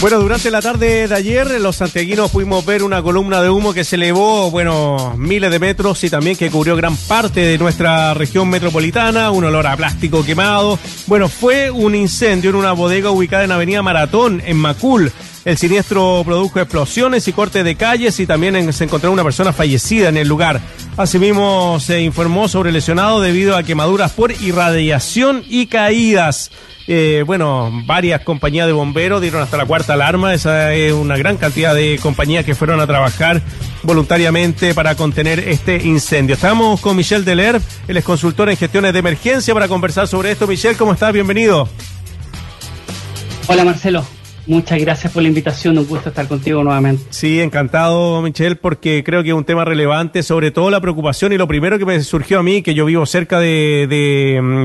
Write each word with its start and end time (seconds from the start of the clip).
Bueno, 0.00 0.20
durante 0.20 0.52
la 0.52 0.62
tarde 0.62 1.08
de 1.08 1.14
ayer 1.14 1.60
los 1.60 1.74
santiaguinos 1.74 2.30
pudimos 2.30 2.64
ver 2.64 2.84
una 2.84 3.02
columna 3.02 3.42
de 3.42 3.50
humo 3.50 3.74
que 3.74 3.82
se 3.82 3.96
elevó, 3.96 4.48
bueno, 4.48 5.16
miles 5.18 5.50
de 5.50 5.58
metros 5.58 6.04
y 6.04 6.08
también 6.08 6.36
que 6.36 6.52
cubrió 6.52 6.76
gran 6.76 6.96
parte 6.96 7.40
de 7.40 7.58
nuestra 7.58 8.14
región 8.14 8.48
metropolitana, 8.48 9.32
un 9.32 9.42
olor 9.42 9.66
a 9.66 9.76
plástico 9.76 10.24
quemado. 10.24 10.78
Bueno, 11.08 11.28
fue 11.28 11.72
un 11.72 11.96
incendio 11.96 12.50
en 12.50 12.56
una 12.56 12.72
bodega 12.72 13.10
ubicada 13.10 13.42
en 13.42 13.50
Avenida 13.50 13.82
Maratón, 13.82 14.40
en 14.46 14.56
Macul. 14.56 15.12
El 15.48 15.56
siniestro 15.56 16.20
produjo 16.26 16.60
explosiones 16.60 17.26
y 17.26 17.32
cortes 17.32 17.64
de 17.64 17.74
calles 17.74 18.20
y 18.20 18.26
también 18.26 18.70
se 18.70 18.84
encontró 18.84 19.10
una 19.10 19.24
persona 19.24 19.50
fallecida 19.50 20.10
en 20.10 20.18
el 20.18 20.28
lugar. 20.28 20.60
Asimismo, 20.98 21.80
se 21.80 22.02
informó 22.02 22.48
sobre 22.48 22.70
lesionado 22.70 23.22
debido 23.22 23.56
a 23.56 23.62
quemaduras 23.62 24.12
por 24.12 24.30
irradiación 24.30 25.42
y 25.48 25.68
caídas. 25.68 26.50
Eh, 26.86 27.24
bueno, 27.26 27.70
varias 27.86 28.20
compañías 28.24 28.66
de 28.66 28.74
bomberos 28.74 29.22
dieron 29.22 29.40
hasta 29.40 29.56
la 29.56 29.64
cuarta 29.64 29.94
alarma. 29.94 30.34
Esa 30.34 30.74
es 30.74 30.92
una 30.92 31.16
gran 31.16 31.38
cantidad 31.38 31.74
de 31.74 31.98
compañías 32.02 32.44
que 32.44 32.54
fueron 32.54 32.78
a 32.80 32.86
trabajar 32.86 33.40
voluntariamente 33.82 34.74
para 34.74 34.96
contener 34.96 35.38
este 35.38 35.76
incendio. 35.82 36.34
Estamos 36.34 36.78
con 36.78 36.94
Michelle 36.94 37.24
Deler, 37.24 37.58
él 37.88 37.96
es 37.96 38.04
consultor 38.04 38.50
en 38.50 38.58
gestiones 38.58 38.92
de 38.92 38.98
emergencia 38.98 39.54
para 39.54 39.66
conversar 39.66 40.08
sobre 40.08 40.30
esto. 40.30 40.46
Michelle, 40.46 40.76
¿cómo 40.76 40.92
estás? 40.92 41.10
Bienvenido. 41.10 41.70
Hola 43.46 43.64
Marcelo, 43.64 44.04
Muchas 44.48 44.80
gracias 44.80 45.12
por 45.12 45.22
la 45.22 45.28
invitación, 45.28 45.78
un 45.78 45.86
gusto 45.86 46.08
estar 46.08 46.26
contigo 46.26 46.64
nuevamente. 46.64 47.04
Sí, 47.10 47.40
encantado, 47.40 48.20
Michelle, 48.22 48.56
porque 48.56 49.04
creo 49.04 49.22
que 49.22 49.28
es 49.28 49.34
un 49.34 49.44
tema 49.44 49.64
relevante, 49.64 50.24
sobre 50.24 50.50
todo 50.50 50.70
la 50.70 50.80
preocupación 50.80 51.32
y 51.32 51.38
lo 51.38 51.46
primero 51.46 51.78
que 51.78 51.84
me 51.84 52.00
surgió 52.00 52.40
a 52.40 52.42
mí, 52.42 52.62
que 52.62 52.74
yo 52.74 52.86
vivo 52.86 53.06
cerca 53.06 53.38
de, 53.38 53.86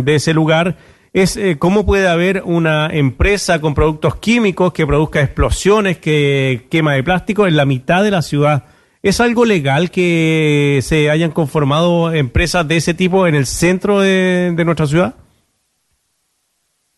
de 0.04 0.16
ese 0.16 0.34
lugar, 0.34 0.78
es 1.14 1.38
eh, 1.38 1.58
cómo 1.60 1.86
puede 1.86 2.08
haber 2.08 2.42
una 2.44 2.88
empresa 2.92 3.62
con 3.62 3.76
productos 3.76 4.16
químicos 4.16 4.74
que 4.74 4.88
produzca 4.88 5.22
explosiones, 5.22 6.00
que 6.00 6.66
quema 6.72 6.94
de 6.94 7.04
plástico 7.04 7.46
en 7.46 7.56
la 7.56 7.66
mitad 7.66 8.04
de 8.04 8.12
la 8.12 8.24
ciudad. 8.24 8.64
¿Es 9.04 9.22
algo 9.22 9.46
legal 9.46 9.92
que 9.92 10.80
se 10.82 11.12
hayan 11.12 11.32
conformado 11.32 12.12
empresas 12.12 12.68
de 12.68 12.78
ese 12.78 12.94
tipo 12.96 13.28
en 13.28 13.36
el 13.36 13.46
centro 13.46 14.00
de, 14.00 14.56
nuestra 14.66 14.88
ciudad? 14.88 15.16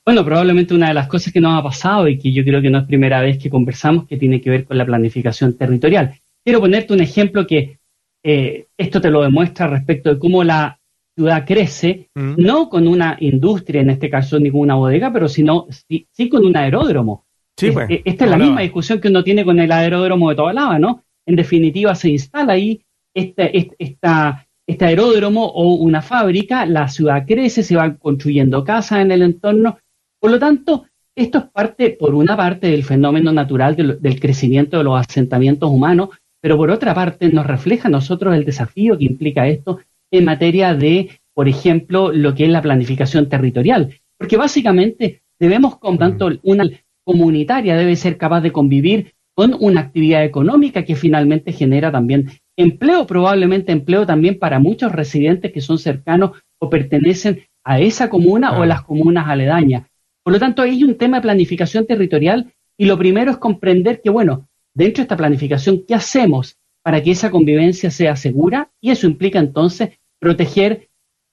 Bueno, 0.05 0.23
probablemente 0.23 0.75
una 0.75 0.89
de 0.89 0.93
las 0.93 1.07
cosas 1.07 1.33
que 1.33 1.41
nos 1.41 1.57
ha 1.57 1.63
pasado 1.63 2.07
y 2.07 2.19
que 2.19 2.31
yo 2.31 2.43
creo 2.43 2.61
que 2.61 2.69
no 2.69 2.77
es 2.77 2.85
primera 2.85 3.21
vez 3.21 3.39
que 3.39 3.49
conversamos, 3.49 4.05
que 4.07 4.17
tiene 4.17 4.39
que 4.39 4.51
ver 4.51 4.65
con 4.65 4.77
la 4.77 4.85
planificación 4.85 5.57
territorial. 5.57 6.13
Quiero 6.43 6.59
ponerte 6.59 6.93
un 6.93 7.01
ejemplo 7.01 7.47
que 7.47 7.79
eh, 8.23 8.67
esto 8.77 9.01
te 9.01 9.09
lo 9.09 9.23
demuestra 9.23 9.67
respecto 9.67 10.13
de 10.13 10.19
cómo 10.19 10.43
la 10.43 10.79
ciudad 11.15 11.45
crece, 11.45 12.09
mm. 12.13 12.35
no 12.37 12.69
con 12.69 12.87
una 12.87 13.17
industria, 13.19 13.81
en 13.81 13.89
este 13.89 14.09
caso 14.09 14.39
ni 14.39 14.51
con 14.51 14.61
una 14.61 14.75
bodega, 14.75 15.11
pero 15.11 15.27
sino 15.27 15.67
sí, 15.69 16.29
con 16.29 16.45
un 16.45 16.55
aeródromo. 16.55 17.25
Sí, 17.57 17.71
pues, 17.71 17.89
eh, 17.89 18.01
esta 18.05 18.25
es 18.25 18.31
la 18.31 18.37
misma 18.37 18.61
discusión 18.61 18.99
que 18.99 19.07
uno 19.07 19.23
tiene 19.23 19.43
con 19.43 19.59
el 19.59 19.71
aeródromo 19.71 20.29
de 20.29 20.35
toda 20.35 20.53
lava, 20.53 20.77
¿no? 20.77 21.03
En 21.25 21.35
definitiva, 21.35 21.95
se 21.95 22.09
instala 22.09 22.53
ahí 22.53 22.81
este, 23.13 23.73
esta, 23.79 24.45
este 24.67 24.85
aeródromo 24.85 25.45
o 25.45 25.75
una 25.75 26.01
fábrica, 26.01 26.65
la 26.65 26.89
ciudad 26.89 27.25
crece, 27.25 27.63
se 27.63 27.75
van 27.75 27.95
construyendo 27.95 28.63
casas 28.63 28.99
en 28.99 29.11
el 29.11 29.21
entorno. 29.21 29.79
Por 30.25 30.31
lo 30.31 30.39
tanto, 30.39 30.87
esto 31.15 31.37
es 31.37 31.43
parte, 31.43 31.91
por 31.91 32.15
una 32.15 32.35
parte, 32.35 32.65
del 32.71 32.83
fenómeno 32.83 33.31
natural 33.31 33.75
del 33.75 34.19
crecimiento 34.19 34.79
de 34.79 34.83
los 34.83 34.99
asentamientos 34.99 35.69
humanos, 35.69 36.09
pero 36.41 36.57
por 36.57 36.71
otra 36.71 36.95
parte 36.95 37.29
nos 37.29 37.45
refleja 37.45 37.89
a 37.89 37.91
nosotros 37.91 38.33
el 38.33 38.43
desafío 38.43 38.97
que 38.97 39.05
implica 39.05 39.47
esto 39.47 39.81
en 40.09 40.25
materia 40.25 40.73
de, 40.73 41.11
por 41.35 41.47
ejemplo, 41.47 42.11
lo 42.11 42.33
que 42.33 42.45
es 42.45 42.49
la 42.49 42.63
planificación 42.63 43.29
territorial. 43.29 43.93
Porque 44.17 44.35
básicamente 44.35 45.21
debemos, 45.37 45.77
con 45.77 45.99
tanto 45.99 46.31
una 46.41 46.67
comunitaria 47.03 47.77
debe 47.77 47.95
ser 47.95 48.17
capaz 48.17 48.41
de 48.41 48.51
convivir 48.51 49.13
con 49.35 49.55
una 49.59 49.81
actividad 49.81 50.23
económica 50.23 50.85
que 50.85 50.95
finalmente 50.95 51.51
genera 51.51 51.91
también 51.91 52.31
empleo, 52.57 53.05
probablemente 53.05 53.71
empleo 53.71 54.07
también 54.07 54.39
para 54.39 54.57
muchos 54.57 54.91
residentes 54.91 55.53
que 55.53 55.61
son 55.61 55.77
cercanos 55.77 56.31
o 56.57 56.67
pertenecen 56.67 57.43
a 57.63 57.79
esa 57.79 58.09
comuna 58.09 58.57
o 58.57 58.63
a 58.63 58.65
las 58.65 58.81
comunas 58.81 59.27
aledañas. 59.27 59.83
Por 60.25 60.33
lo 60.33 60.39
tanto, 60.39 60.63
hay 60.63 60.83
un 60.83 60.97
tema 60.97 61.17
de 61.17 61.21
planificación 61.21 61.85
territorial 61.85 62.51
y 62.79 62.85
lo 62.85 62.97
primero 62.97 63.29
es 63.29 63.37
comprender 63.37 64.01
que, 64.01 64.09
bueno, 64.09 64.49
dentro 64.73 65.01
de 65.01 65.03
esta 65.03 65.15
planificación, 65.15 65.83
¿qué 65.87 65.93
hacemos 65.93 66.57
para 66.81 67.03
que 67.03 67.11
esa 67.11 67.29
convivencia 67.29 67.91
sea 67.91 68.15
segura? 68.15 68.71
Y 68.81 68.89
eso 68.89 69.05
implica 69.05 69.37
entonces 69.37 69.99
proteger, 70.17 70.89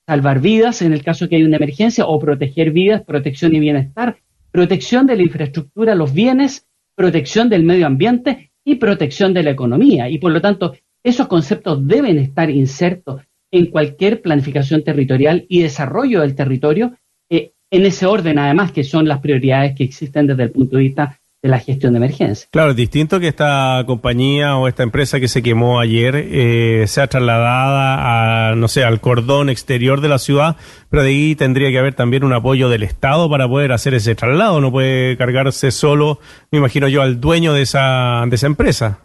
salvar 0.07 0.41
vidas 0.41 0.83
en 0.83 0.93
el 0.93 1.03
caso 1.03 1.27
que 1.27 1.37
hay 1.37 1.43
una 1.43 1.57
emergencia 1.57 2.05
o 2.05 2.19
proteger 2.19 2.71
vidas, 2.71 3.03
protección 3.03 3.55
y 3.55 3.61
bienestar, 3.61 4.19
protección 4.51 5.07
de 5.07 5.17
la 5.17 5.23
infraestructura, 5.23 5.95
los 5.95 6.13
bienes, 6.13 6.67
protección 6.95 7.49
del 7.49 7.65
medio 7.65 7.87
ambiente 7.87 8.53
y 8.63 8.75
protección 8.75 9.33
de 9.33 9.43
la 9.43 9.53
economía. 9.53 10.11
Y 10.11 10.19
por 10.19 10.33
lo 10.33 10.43
tanto, 10.43 10.75
esos 11.03 11.29
conceptos 11.29 11.89
deben 11.89 12.19
estar 12.19 12.51
insertos 12.51 13.23
en 13.51 13.71
cualquier 13.71 14.21
planificación 14.21 14.85
territorial 14.85 15.47
y 15.49 15.63
desarrollo 15.63 16.21
del 16.21 16.35
territorio, 16.35 16.99
en 17.73 17.87
ese 17.87 18.07
orden 18.07 18.39
además 18.39 18.71
que 18.71 18.85
son 18.85 19.09
las 19.09 19.19
prioridades 19.21 19.75
que 19.75 19.83
existen 19.83 20.27
desde 20.27 20.45
el 20.45 20.51
punto 20.51 20.77
de 20.77 20.83
vista 20.83 21.19
de 21.43 21.49
la 21.49 21.59
gestión 21.59 21.95
de 21.95 21.97
emergencia. 21.97 22.47
Claro, 22.53 22.71
es 22.71 22.77
distinto 22.77 23.19
que 23.19 23.27
esta 23.27 23.83
compañía 23.85 24.57
o 24.59 24.69
esta 24.69 24.85
empresa 24.85 25.19
que 25.19 25.27
se 25.27 25.43
quemó 25.43 25.81
ayer 25.81 26.15
eh, 26.15 26.85
sea 26.87 27.09
trasladada 27.09 28.51
a, 28.51 28.55
no 28.55 28.69
sé, 28.69 28.85
al 28.85 29.01
cordón 29.01 29.51
exterior 29.51 30.01
de 30.01 30.09
la 30.09 30.19
ciudad, 30.19 30.57
pero 30.89 31.03
de 31.03 31.09
ahí 31.09 31.35
tendría 31.35 31.71
que 31.71 31.79
haber 31.79 31.95
también 31.95 32.23
un 32.23 32.33
apoyo 32.33 32.69
del 32.69 32.85
Estado 32.85 33.29
para 33.29 33.49
poder 33.49 33.73
hacer 33.73 33.95
ese 33.95 34.15
traslado. 34.15 34.61
No 34.61 34.71
puede 34.71 35.17
cargarse 35.17 35.73
solo, 35.73 36.21
me 36.53 36.59
imagino 36.59 36.87
yo, 36.87 37.03
al 37.03 37.21
dueño 37.21 37.55
de 37.55 37.63
esa, 37.63 38.25
de 38.29 38.37
esa 38.37 38.47
empresa. 38.47 39.01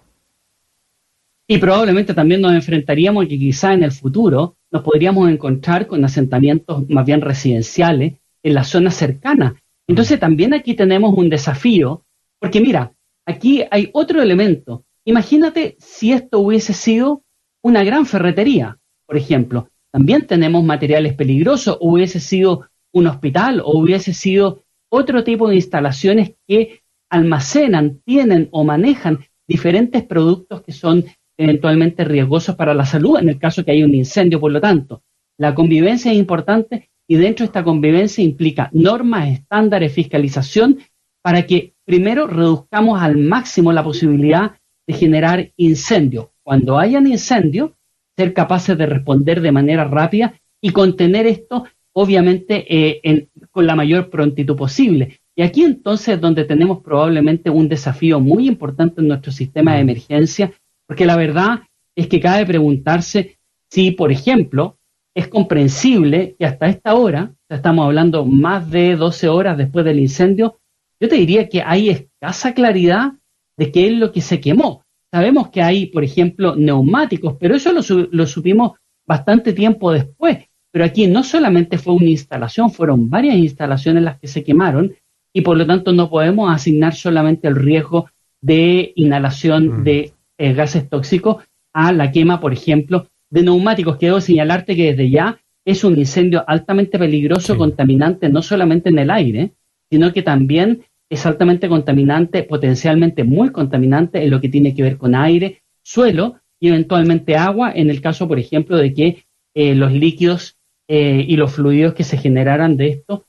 Y 1.48 1.58
probablemente 1.58 2.14
también 2.14 2.42
nos 2.42 2.54
enfrentaríamos 2.54 3.26
que 3.28 3.40
quizá 3.40 3.74
en 3.74 3.82
el 3.82 3.94
futuro 3.94 4.58
nos 4.70 4.84
podríamos 4.84 5.28
encontrar 5.32 5.88
con 5.88 6.06
asentamientos 6.06 6.88
más 6.90 7.06
bien 7.06 7.22
residenciales 7.22 8.14
en 8.44 8.54
la 8.54 8.64
zona 8.64 8.92
cercana. 8.92 9.56
Entonces 9.88 10.20
también 10.20 10.54
aquí 10.54 10.74
tenemos 10.74 11.14
un 11.18 11.30
desafío 11.30 12.06
porque 12.40 12.62
mira, 12.62 12.94
aquí 13.26 13.64
hay 13.72 13.90
otro 13.94 14.22
elemento. 14.22 14.86
Imagínate 15.06 15.76
si 15.80 16.12
esto 16.12 16.40
hubiese 16.40 16.74
sido 16.74 17.24
una 17.62 17.84
gran 17.84 18.06
ferretería, 18.06 18.78
por 19.06 19.18
ejemplo. 19.18 19.70
También 19.92 20.28
tenemos 20.28 20.64
materiales 20.64 21.14
peligrosos, 21.14 21.78
hubiese 21.80 22.20
sido 22.20 22.68
un 22.92 23.08
hospital, 23.08 23.62
o 23.64 23.80
hubiese 23.80 24.14
sido 24.14 24.64
otro 24.90 25.24
tipo 25.24 25.50
de 25.50 25.56
instalaciones 25.56 26.36
que 26.48 26.82
almacenan, 27.10 28.02
tienen 28.06 28.50
o 28.52 28.64
manejan 28.64 29.20
diferentes 29.48 30.04
productos 30.04 30.62
que 30.62 30.72
son 30.72 31.06
eventualmente 31.38 32.04
riesgosos 32.04 32.56
para 32.56 32.74
la 32.74 32.86
salud 32.86 33.18
en 33.20 33.30
el 33.30 33.40
caso 33.40 33.64
que 33.64 33.72
hay 33.72 33.84
un 33.84 33.96
incendio. 33.96 34.40
Por 34.40 34.52
lo 34.52 34.60
tanto, 34.60 35.04
la 35.38 35.56
convivencia 35.56 36.12
es 36.12 36.18
importante 36.18 36.90
y 37.08 37.16
dentro 37.16 37.44
de 37.44 37.48
esta 37.48 37.64
convivencia 37.64 38.24
implica 38.24 38.70
normas, 38.74 39.30
estándares, 39.30 39.94
fiscalización 39.94 40.80
para 41.22 41.46
que 41.46 41.74
primero 41.86 42.28
reduzcamos 42.28 43.02
al 43.02 43.18
máximo 43.18 43.72
la 43.72 43.84
posibilidad 43.84 44.58
de 44.86 44.94
generar 44.94 45.52
incendios. 45.58 46.28
Cuando 46.44 46.78
hayan 46.78 47.08
incendios, 47.08 47.72
ser 48.16 48.34
capaces 48.34 48.78
de 48.78 48.86
responder 48.86 49.42
de 49.42 49.52
manera 49.52 49.86
rápida 49.86 50.34
y 50.62 50.72
contener 50.72 51.28
esto, 51.28 51.66
obviamente, 51.94 52.66
eh, 52.70 53.28
con 53.52 53.68
la 53.68 53.76
mayor 53.76 54.10
prontitud 54.10 54.56
posible. 54.56 55.20
Y 55.36 55.44
aquí 55.44 55.64
entonces 55.64 56.16
es 56.16 56.22
donde 56.22 56.46
tenemos 56.46 56.80
probablemente 56.82 57.50
un 57.50 57.70
desafío 57.70 58.20
muy 58.20 58.48
importante 58.48 59.02
en 59.02 59.08
nuestro 59.08 59.32
sistema 59.32 59.76
de 59.76 59.82
emergencia, 59.82 60.52
porque 60.88 61.06
la 61.06 61.16
verdad 61.16 61.60
es 61.96 62.08
que 62.08 62.20
cabe 62.20 62.46
preguntarse 62.46 63.38
si, 63.70 63.92
por 63.92 64.12
ejemplo, 64.12 64.78
es 65.18 65.30
comprensible 65.30 66.36
que 66.38 66.46
hasta 66.46 66.68
esta 66.68 66.94
hora, 66.94 67.34
estamos 67.50 67.88
hablando 67.88 68.24
más 68.24 68.70
de 68.70 68.96
12 68.96 69.28
horas 69.28 69.58
después 69.58 69.84
del 69.84 70.00
incendio, 70.00 70.60
yo 71.00 71.10
te 71.10 71.16
diría 71.16 71.50
que 71.50 71.64
hay 71.64 71.90
escasa 71.90 72.54
claridad 72.54 73.14
de 73.58 73.72
qué 73.72 73.88
es 73.88 73.94
lo 73.94 74.12
que 74.12 74.22
se 74.22 74.40
quemó. 74.40 74.84
Sabemos 75.12 75.50
que 75.50 75.64
hay, 75.64 75.88
por 75.88 76.04
ejemplo, 76.04 76.56
neumáticos, 76.56 77.36
pero 77.40 77.56
eso 77.56 77.72
lo, 77.74 78.28
supimos 78.28 78.74
bastante 79.08 79.54
tiempo 79.54 79.92
después. 79.92 80.38
Pero 80.72 80.86
aquí 80.86 81.08
no 81.08 81.24
solamente 81.24 81.80
fue 81.80 81.96
una 81.96 82.12
instalación, 82.12 82.70
fueron 82.70 83.10
varias 83.10 83.38
instalaciones 83.38 84.04
las 84.04 84.20
que 84.20 84.28
se 84.28 84.44
quemaron 84.44 84.94
y 85.34 85.42
por 85.42 85.58
lo 85.58 85.66
tanto 85.66 85.94
no 85.94 86.12
podemos 86.12 86.54
asignar 86.54 86.94
solamente 86.94 87.48
el 87.48 87.56
riesgo 87.56 88.08
de 88.40 88.94
inhalación 88.96 89.80
mm. 89.80 89.84
de 89.84 90.14
eh, 90.38 90.54
gases 90.54 90.88
tóxicos 90.88 91.44
a 91.74 91.92
la 91.92 92.12
quema, 92.12 92.40
por 92.40 92.54
ejemplo, 92.54 93.08
de 93.30 93.44
neumáticos. 93.44 93.98
Quiero 93.98 94.22
señalarte 94.22 94.76
que 94.76 94.92
desde 94.92 95.10
ya 95.10 95.40
es 95.66 95.84
un 95.84 95.98
incendio 95.98 96.44
altamente 96.48 96.98
peligroso, 96.98 97.58
contaminante, 97.58 98.30
no 98.30 98.42
solamente 98.42 98.90
en 98.90 99.00
el 99.00 99.10
aire, 99.10 99.54
sino 99.90 100.14
que 100.14 100.22
también 100.22 100.84
es 101.10 101.26
altamente 101.26 101.70
contaminante, 101.70 102.44
potencialmente 102.44 103.24
muy 103.24 103.52
contaminante 103.52 104.24
en 104.24 104.30
lo 104.30 104.42
que 104.42 104.50
tiene 104.50 104.74
que 104.74 104.84
ver 104.84 104.98
con 104.98 105.16
aire, 105.16 105.62
suelo 105.82 106.40
y 106.60 106.70
eventualmente 106.70 107.36
agua, 107.36 107.72
en 107.74 107.90
el 107.90 108.02
caso, 108.02 108.28
por 108.28 108.40
ejemplo, 108.40 108.78
de 108.78 108.94
que 108.94 109.26
eh, 109.54 109.76
los 109.76 109.92
líquidos 109.92 110.58
eh, 110.88 111.26
y 111.28 111.36
los 111.36 111.54
fluidos 111.54 111.94
que 111.94 112.04
se 112.04 112.18
generaran 112.18 112.78
de 112.78 112.90
esto 112.90 113.26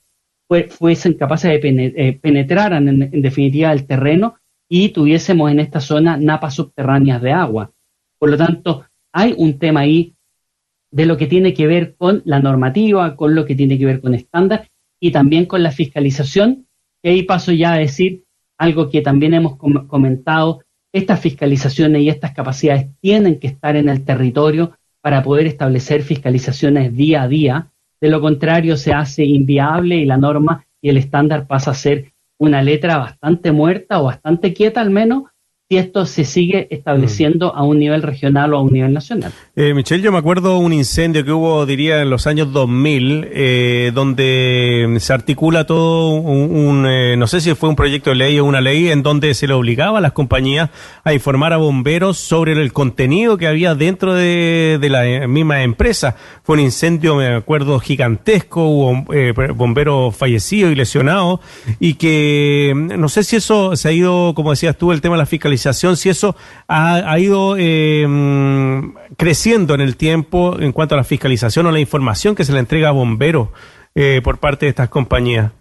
fuesen 0.69 1.13
capaces 1.13 1.61
de 1.61 1.93
eh, 1.95 2.19
penetrar 2.19 2.73
en, 2.73 3.11
definitiva 3.21 3.71
el 3.71 3.85
terreno 3.85 4.37
y 4.67 4.89
tuviésemos 4.89 5.51
en 5.51 5.59
esta 5.59 5.79
zona 5.79 6.17
napas 6.17 6.55
subterráneas 6.55 7.21
de 7.21 7.31
agua. 7.31 7.71
Por 8.17 8.31
lo 8.31 8.37
tanto, 8.37 8.85
hay 9.11 9.33
un 9.37 9.59
tema 9.59 9.81
ahí 9.81 10.15
de 10.91 11.05
lo 11.05 11.17
que 11.17 11.27
tiene 11.27 11.53
que 11.53 11.67
ver 11.67 11.95
con 11.95 12.21
la 12.25 12.39
normativa, 12.39 13.15
con 13.15 13.35
lo 13.35 13.45
que 13.45 13.55
tiene 13.55 13.77
que 13.77 13.85
ver 13.85 14.01
con 14.01 14.13
estándar 14.13 14.69
y 14.99 15.11
también 15.11 15.45
con 15.45 15.63
la 15.63 15.71
fiscalización. 15.71 16.67
Y 17.01 17.09
ahí 17.09 17.23
paso 17.23 17.51
ya 17.51 17.73
a 17.73 17.77
decir 17.77 18.23
algo 18.57 18.89
que 18.89 19.01
también 19.01 19.33
hemos 19.33 19.57
comentado, 19.57 20.61
estas 20.91 21.19
fiscalizaciones 21.19 22.01
y 22.01 22.09
estas 22.09 22.33
capacidades 22.33 22.87
tienen 22.99 23.39
que 23.39 23.47
estar 23.47 23.75
en 23.75 23.89
el 23.89 24.03
territorio 24.03 24.77
para 25.01 25.23
poder 25.23 25.45
establecer 25.45 26.01
fiscalizaciones 26.01 26.93
día 26.95 27.23
a 27.23 27.27
día. 27.27 27.71
De 28.01 28.09
lo 28.09 28.19
contrario, 28.19 28.75
se 28.75 28.91
hace 28.91 29.23
inviable 29.23 29.97
y 29.97 30.05
la 30.05 30.17
norma 30.17 30.65
y 30.81 30.89
el 30.89 30.97
estándar 30.97 31.47
pasa 31.47 31.71
a 31.71 31.75
ser 31.75 32.11
una 32.37 32.61
letra 32.61 32.97
bastante 32.97 33.51
muerta 33.51 34.01
o 34.01 34.05
bastante 34.05 34.53
quieta 34.53 34.81
al 34.81 34.89
menos 34.89 35.23
si 35.71 35.77
esto 35.77 36.07
se 36.07 36.25
sigue 36.25 36.67
estableciendo 36.71 37.53
a 37.53 37.61
un 37.61 37.77
nivel 37.77 38.01
regional 38.01 38.55
o 38.55 38.57
a 38.57 38.61
un 38.63 38.73
nivel 38.73 38.91
nacional. 38.91 39.31
Eh, 39.55 39.75
Michelle, 39.75 40.01
yo 40.01 40.11
me 40.11 40.17
acuerdo 40.17 40.57
un 40.57 40.73
incendio 40.73 41.23
que 41.23 41.31
hubo, 41.31 41.63
diría, 41.67 42.01
en 42.01 42.09
los 42.09 42.25
años 42.25 42.51
2000, 42.51 43.27
eh, 43.31 43.91
donde 43.93 44.97
se 44.99 45.13
articula 45.13 45.67
todo 45.67 46.09
un, 46.09 46.87
eh, 46.87 47.15
no 47.17 47.27
sé 47.27 47.39
si 47.39 47.53
fue 47.53 47.69
un 47.69 47.75
proyecto 47.75 48.09
de 48.09 48.15
ley 48.15 48.39
o 48.39 48.45
una 48.45 48.61
ley, 48.61 48.87
en 48.87 49.03
donde 49.03 49.35
se 49.35 49.45
le 49.45 49.53
obligaba 49.53 49.99
a 49.99 50.01
las 50.01 50.13
compañías 50.13 50.71
a 51.03 51.13
informar 51.13 51.53
a 51.53 51.57
bomberos 51.57 52.17
sobre 52.17 52.53
el 52.53 52.73
contenido 52.73 53.37
que 53.37 53.45
había 53.45 53.75
dentro 53.75 54.15
de, 54.15 54.79
la 54.89 55.27
misma 55.27 55.61
empresa. 55.61 56.15
Fue 56.41 56.55
un 56.55 56.61
incendio, 56.61 57.15
me 57.15 57.27
acuerdo, 57.27 57.79
gigantesco, 57.79 58.63
hubo 58.63 59.13
eh, 59.13 59.33
bomberos 59.53 60.15
fallecidos 60.15 60.71
y 60.71 60.75
lesionados, 60.75 61.41
y 61.79 61.93
que 61.93 62.73
no 62.75 63.07
sé 63.07 63.23
si 63.23 63.35
eso 63.35 63.75
se 63.75 63.87
ha 63.87 63.91
ido, 63.91 64.33
como 64.33 64.49
decías 64.49 64.75
tú, 64.75 64.91
el 64.91 65.01
tema 65.01 65.13
de 65.13 65.19
la 65.19 65.25
fiscalización 65.27 65.58
si 65.59 66.09
eso 66.09 66.35
ha, 66.67 67.19
ido 67.19 67.55
em, 67.57 68.93
creciendo 69.17 69.75
en 69.75 69.81
el 69.81 69.95
tiempo 69.95 70.59
en 70.59 70.71
cuanto 70.71 70.95
a 70.95 70.97
la 70.97 71.03
fiscalización 71.03 71.65
o 71.67 71.71
la 71.71 71.79
información 71.79 72.35
que 72.35 72.43
se 72.43 72.53
le 72.53 72.59
entrega 72.59 72.89
a 72.89 72.91
bomberos 72.91 73.49
eh, 73.95 74.21
por 74.23 74.37
parte 74.39 74.65
de 74.65 74.69
estas 74.71 74.89
compañías. 74.89 75.51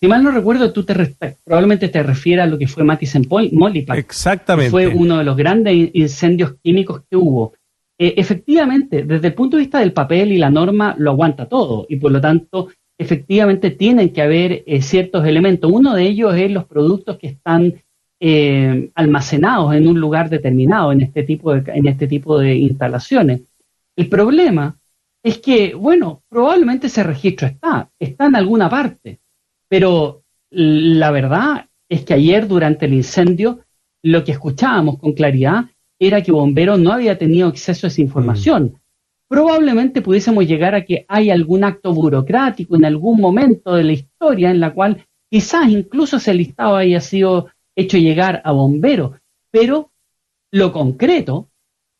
Si 0.00 0.08
mal 0.08 0.22
no 0.22 0.30
recuerdo, 0.30 0.72
tú 0.72 0.84
te 0.84 1.14
probablemente 1.44 1.88
te 1.88 2.02
refieres 2.02 2.44
a 2.44 2.46
lo 2.46 2.58
que 2.58 2.66
fue 2.66 2.84
Matisse 2.84 3.20
Molipac. 3.52 3.98
Exactamente. 3.98 4.70
fue 4.70 4.88
uno 4.88 5.18
de 5.18 5.24
los 5.24 5.36
grandes 5.36 5.90
incendios 5.94 6.54
químicos 6.62 7.02
que 7.08 7.16
hubo. 7.16 7.54
Eh, 7.98 8.14
efectivamente, 8.16 9.04
desde 9.04 9.28
el 9.28 9.34
punto 9.34 9.56
de 9.56 9.62
vista 9.62 9.78
del 9.78 9.92
papel 9.92 10.32
y 10.32 10.38
la 10.38 10.50
norma, 10.50 10.94
lo 10.98 11.12
aguanta 11.12 11.48
todo 11.48 11.86
y 11.88 11.96
por 11.96 12.12
lo 12.12 12.20
tanto, 12.20 12.68
efectivamente 12.98 13.70
tienen 13.70 14.10
que 14.10 14.22
haber 14.22 14.64
eh, 14.66 14.82
ciertos 14.82 15.26
elementos. 15.26 15.70
Uno 15.72 15.94
de 15.94 16.04
ellos 16.04 16.34
es 16.34 16.50
los 16.50 16.64
productos 16.64 17.18
que 17.18 17.28
están 17.28 17.74
eh, 18.20 18.90
almacenados 18.94 19.74
en 19.74 19.86
un 19.88 20.00
lugar 20.00 20.30
determinado, 20.30 20.92
en 20.92 21.02
este, 21.02 21.22
tipo 21.22 21.54
de, 21.54 21.70
en 21.72 21.86
este 21.86 22.06
tipo 22.06 22.38
de 22.38 22.54
instalaciones. 22.54 23.42
El 23.96 24.08
problema 24.08 24.78
es 25.22 25.38
que, 25.38 25.74
bueno, 25.74 26.22
probablemente 26.28 26.86
ese 26.86 27.02
registro 27.02 27.48
está, 27.48 27.90
está 27.98 28.26
en 28.26 28.36
alguna 28.36 28.70
parte, 28.70 29.18
pero 29.68 30.22
la 30.50 31.10
verdad 31.10 31.68
es 31.88 32.04
que 32.04 32.14
ayer 32.14 32.46
durante 32.46 32.86
el 32.86 32.94
incendio 32.94 33.60
lo 34.02 34.24
que 34.24 34.32
escuchábamos 34.32 34.98
con 34.98 35.12
claridad 35.12 35.66
era 35.98 36.22
que 36.22 36.32
Bomberos 36.32 36.78
no 36.78 36.92
había 36.92 37.18
tenido 37.18 37.48
acceso 37.48 37.86
a 37.86 37.88
esa 37.88 38.00
información. 38.00 38.64
Mm. 38.64 38.80
Probablemente 39.28 40.02
pudiésemos 40.02 40.46
llegar 40.46 40.74
a 40.74 40.84
que 40.84 41.04
hay 41.08 41.30
algún 41.30 41.64
acto 41.64 41.92
burocrático 41.92 42.76
en 42.76 42.84
algún 42.84 43.20
momento 43.20 43.74
de 43.74 43.84
la 43.84 43.92
historia 43.92 44.50
en 44.50 44.60
la 44.60 44.72
cual 44.72 45.04
quizás 45.28 45.68
incluso 45.68 46.18
ese 46.18 46.34
listado 46.34 46.76
haya 46.76 47.00
sido 47.00 47.48
hecho 47.76 47.98
llegar 47.98 48.40
a 48.44 48.52
bomberos, 48.52 49.16
pero 49.50 49.92
lo 50.50 50.72
concreto 50.72 51.50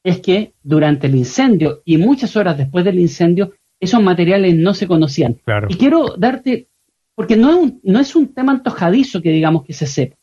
es 0.02 0.20
que 0.20 0.54
durante 0.62 1.06
el 1.06 1.14
incendio 1.14 1.82
y 1.84 1.98
muchas 1.98 2.36
horas 2.36 2.56
después 2.56 2.84
del 2.84 2.98
incendio, 2.98 3.52
esos 3.78 4.02
materiales 4.02 4.54
no 4.54 4.72
se 4.72 4.86
conocían. 4.86 5.40
Y 5.68 5.74
quiero 5.76 6.16
darte, 6.16 6.68
porque 7.14 7.36
no 7.36 7.50
es, 7.50 7.56
un, 7.56 7.80
no 7.82 8.00
es 8.00 8.16
un 8.16 8.32
tema 8.32 8.52
antojadizo 8.52 9.20
que 9.20 9.30
digamos 9.30 9.64
que 9.64 9.72
se 9.72 9.86
sepa. 9.86 10.16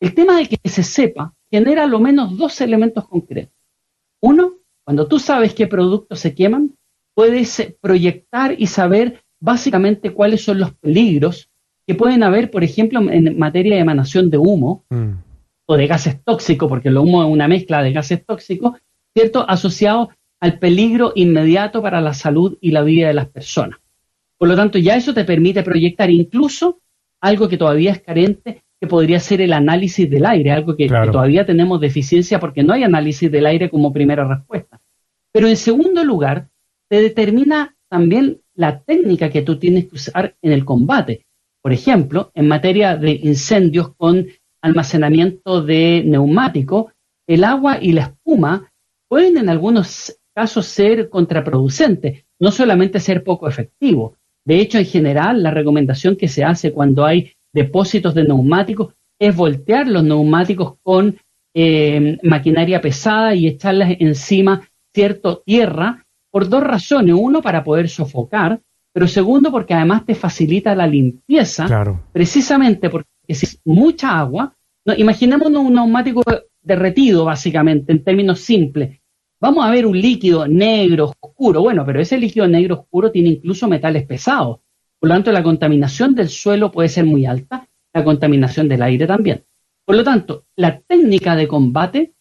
El 0.00 0.14
tema 0.14 0.36
de 0.36 0.46
que 0.48 0.68
se 0.68 0.82
sepa 0.82 1.34
genera 1.50 1.84
al 1.84 2.00
menos 2.00 2.36
dos 2.36 2.60
elementos 2.60 3.08
concretos. 3.08 3.54
Uno, 4.20 4.58
cuando 4.84 5.08
tú 5.08 5.18
sabes 5.18 5.54
qué 5.54 5.66
productos 5.66 6.20
se 6.20 6.34
queman, 6.34 6.76
puedes 7.14 7.74
proyectar 7.80 8.54
y 8.58 8.66
saber 8.66 9.22
básicamente 9.40 10.12
cuáles 10.12 10.44
son 10.44 10.60
los 10.60 10.74
peligros 10.74 11.48
que 11.86 11.94
pueden 11.94 12.22
haber, 12.22 12.50
por 12.50 12.64
ejemplo, 12.64 13.00
en 13.10 13.38
materia 13.38 13.76
de 13.76 13.80
emanación 13.80 14.28
de 14.30 14.38
humo 14.38 14.84
mm. 14.90 15.12
o 15.66 15.76
de 15.76 15.86
gases 15.86 16.22
tóxicos, 16.24 16.68
porque 16.68 16.88
el 16.88 16.98
humo 16.98 17.22
es 17.22 17.30
una 17.30 17.46
mezcla 17.46 17.82
de 17.82 17.92
gases 17.92 18.24
tóxicos, 18.24 18.78
¿cierto? 19.14 19.48
Asociado 19.48 20.10
al 20.40 20.58
peligro 20.58 21.12
inmediato 21.14 21.80
para 21.82 22.00
la 22.00 22.12
salud 22.12 22.58
y 22.60 22.72
la 22.72 22.82
vida 22.82 23.08
de 23.08 23.14
las 23.14 23.28
personas. 23.28 23.78
Por 24.38 24.48
lo 24.48 24.56
tanto, 24.56 24.78
ya 24.78 24.96
eso 24.96 25.14
te 25.14 25.24
permite 25.24 25.62
proyectar 25.62 26.10
incluso 26.10 26.80
algo 27.20 27.48
que 27.48 27.56
todavía 27.56 27.92
es 27.92 28.02
carente, 28.02 28.62
que 28.78 28.86
podría 28.86 29.20
ser 29.20 29.40
el 29.40 29.52
análisis 29.52 30.10
del 30.10 30.26
aire, 30.26 30.50
algo 30.50 30.76
que, 30.76 30.86
que 30.86 31.10
todavía 31.10 31.46
tenemos 31.46 31.80
deficiencia 31.80 32.38
porque 32.38 32.62
no 32.62 32.74
hay 32.74 32.82
análisis 32.82 33.30
del 33.30 33.46
aire 33.46 33.70
como 33.70 33.92
primera 33.92 34.26
respuesta. 34.28 34.80
Pero 35.32 35.48
en 35.48 35.56
segundo 35.56 36.04
lugar, 36.04 36.48
te 36.88 37.00
determina 37.00 37.74
también 37.88 38.40
la 38.54 38.80
técnica 38.80 39.30
que 39.30 39.42
tú 39.42 39.58
tienes 39.58 39.86
que 39.86 39.94
usar 39.94 40.36
en 40.42 40.52
el 40.52 40.64
combate. 40.64 41.25
Por 41.66 41.72
ejemplo, 41.72 42.30
en 42.32 42.46
materia 42.46 42.96
de 42.96 43.10
incendios 43.10 43.92
con 43.96 44.24
almacenamiento 44.62 45.62
de 45.62 46.04
neumáticos, 46.06 46.92
el 47.26 47.42
agua 47.42 47.78
y 47.82 47.90
la 47.90 48.02
espuma 48.02 48.72
pueden 49.08 49.36
en 49.36 49.48
algunos 49.48 50.16
casos 50.32 50.66
ser 50.66 51.08
contraproducentes, 51.08 52.24
no 52.38 52.52
solamente 52.52 53.00
ser 53.00 53.24
poco 53.24 53.48
efectivos. 53.48 54.16
De 54.44 54.60
hecho, 54.60 54.78
en 54.78 54.84
general, 54.84 55.42
la 55.42 55.50
recomendación 55.50 56.14
que 56.14 56.28
se 56.28 56.44
hace 56.44 56.72
cuando 56.72 57.04
hay 57.04 57.32
depósitos 57.52 58.14
de 58.14 58.22
neumáticos 58.22 58.94
es 59.18 59.34
voltear 59.34 59.88
los 59.88 60.04
neumáticos 60.04 60.74
con 60.84 61.18
eh, 61.52 62.16
maquinaria 62.22 62.80
pesada 62.80 63.34
y 63.34 63.48
echarles 63.48 63.96
encima 63.98 64.62
cierto 64.94 65.42
tierra 65.44 66.06
por 66.30 66.48
dos 66.48 66.62
razones. 66.62 67.16
Uno, 67.18 67.42
para 67.42 67.64
poder 67.64 67.88
sofocar 67.88 68.60
pero 68.96 69.08
segundo 69.08 69.50
porque 69.50 69.74
además 69.74 70.06
te 70.06 70.14
facilita 70.14 70.74
la 70.74 70.86
limpieza, 70.86 71.66
precisamente 72.14 72.88
porque 72.88 73.10
si 73.28 73.44
es 73.44 73.60
mucha 73.62 74.18
agua, 74.18 74.56
no, 74.86 74.94
imaginémonos 74.94 75.64
un 75.64 75.74
neumático 75.74 76.22
derretido 76.62 77.26
básicamente, 77.26 77.92
en 77.92 78.02
términos 78.02 78.40
simples. 78.40 78.98
Vamos 79.38 79.66
a 79.66 79.70
ver 79.70 79.84
un 79.84 80.00
líquido 80.00 80.48
negro 80.48 81.12
oscuro, 81.20 81.60
bueno, 81.60 81.84
pero 81.84 82.00
ese 82.00 82.16
líquido 82.16 82.48
negro 82.48 82.76
oscuro 82.76 83.10
tiene 83.10 83.28
incluso 83.28 83.68
metales 83.68 84.06
pesados, 84.06 84.60
por 84.98 85.10
lo 85.10 85.14
tanto 85.14 85.30
la 85.30 85.42
contaminación 85.42 86.14
del 86.14 86.30
suelo 86.30 86.72
puede 86.72 86.88
ser 86.88 87.04
muy 87.04 87.26
alta, 87.26 87.68
la 87.92 88.02
contaminación 88.02 88.66
del 88.66 88.80
aire 88.80 89.06
también. 89.06 89.44
Por 89.84 89.96
lo 89.96 90.04
tanto, 90.04 90.46
la 90.56 90.80
técnica 90.80 91.36
de 91.36 91.46
combate, 91.46 92.14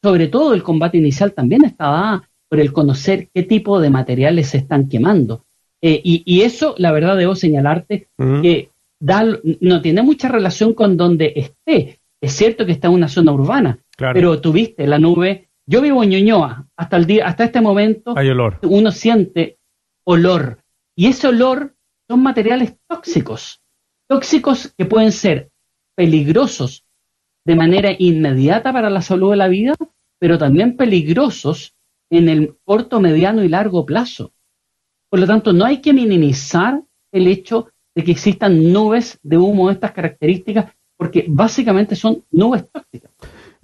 sobre 0.00 0.28
todo 0.28 0.54
el 0.54 0.62
combate 0.62 0.96
inicial, 0.96 1.32
también 1.32 1.64
está 1.64 1.86
dada 1.86 2.30
por 2.48 2.60
el 2.60 2.72
conocer 2.72 3.30
qué 3.34 3.42
tipo 3.42 3.80
de 3.80 3.90
materiales 3.90 4.50
se 4.50 4.58
están 4.58 4.88
quemando. 4.88 5.44
Eh, 5.86 6.00
y, 6.02 6.40
eso, 6.40 6.74
la 6.78 6.92
verdad, 6.92 7.14
debo 7.14 7.36
señalarte 7.36 8.08
que 8.16 8.70
no 9.60 9.82
tiene 9.82 10.00
mucha 10.00 10.28
relación 10.28 10.72
con 10.72 10.96
donde 10.96 11.34
esté. 11.36 12.00
Es 12.22 12.32
cierto 12.32 12.64
que 12.64 12.72
está 12.72 12.88
en 12.88 12.94
una 12.94 13.08
zona 13.08 13.32
urbana, 13.32 13.78
pero 13.98 14.40
tuviste 14.40 14.86
la 14.86 14.98
nube. 14.98 15.50
Yo 15.66 15.82
vivo 15.82 16.02
en 16.02 16.08
Ñuñoa. 16.08 16.66
Hasta, 16.74 16.96
el 16.96 17.04
día, 17.04 17.26
hasta 17.26 17.44
este 17.44 17.60
momento 17.60 18.14
uno 18.62 18.92
siente 18.92 19.58
olor. 20.04 20.56
Y 20.96 21.08
ese 21.08 21.28
olor 21.28 21.74
son 22.08 22.22
materiales 22.22 22.78
tóxicos. 22.88 23.60
Tóxicos 24.08 24.72
que 24.78 24.86
pueden 24.86 25.12
ser 25.12 25.50
peligrosos 25.94 26.86
de 27.44 27.56
manera 27.56 27.90
inmediata 27.98 28.72
para 28.72 28.88
la 28.88 29.02
salud 29.02 29.32
de 29.32 29.36
la 29.36 29.48
vida, 29.48 29.74
pero 30.18 30.38
también 30.38 30.78
peligrosos 30.78 31.74
en 32.08 32.30
el 32.30 32.56
corto, 32.64 33.00
mediano 33.00 33.44
y 33.44 33.48
largo 33.48 33.84
plazo. 33.84 34.33
Por 35.14 35.20
lo 35.20 35.28
tanto, 35.28 35.52
no 35.52 35.64
hay 35.64 35.80
que 35.80 35.92
minimizar 35.92 36.82
el 37.12 37.28
hecho 37.28 37.68
de 37.94 38.02
que 38.02 38.10
existan 38.10 38.72
nubes 38.72 39.20
de 39.22 39.38
humo 39.38 39.68
de 39.68 39.74
estas 39.74 39.92
características, 39.92 40.72
porque 40.96 41.26
básicamente 41.28 41.94
son 41.94 42.24
nubes 42.32 42.68
tóxicas. 42.68 43.12